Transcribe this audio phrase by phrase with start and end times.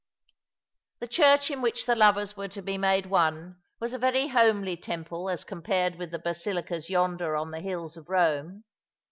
[0.97, 4.75] The church in which the lovers were to be made one was a very homely
[4.75, 8.63] temple as compared with the basilicas yonder ^» the hills ©f Eome.